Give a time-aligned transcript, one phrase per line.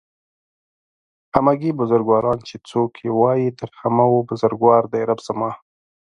[1.35, 5.51] همگي بزرگواران چې څوک يې وايي تر همه و بزرگوار دئ رب زما